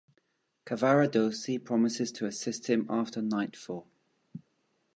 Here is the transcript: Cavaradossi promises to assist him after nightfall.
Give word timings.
Cavaradossi 0.65 1.63
promises 1.63 2.11
to 2.13 2.25
assist 2.25 2.65
him 2.65 2.87
after 2.89 3.21
nightfall. 3.21 3.87